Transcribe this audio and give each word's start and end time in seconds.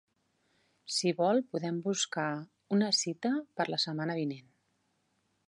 Si 0.95 1.11
vol, 1.19 1.41
podem 1.55 1.77
buscar 1.89 2.25
una 2.79 2.89
cita 3.01 3.33
per 3.61 3.69
la 3.75 3.81
setmana 3.87 4.19
vinent. 4.23 4.51